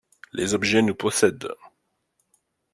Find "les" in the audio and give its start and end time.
0.33-0.55